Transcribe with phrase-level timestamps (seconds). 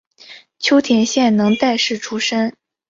[0.57, 2.51] 秋田县能代市出身。